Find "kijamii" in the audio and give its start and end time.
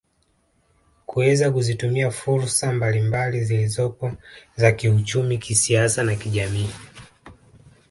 6.15-6.69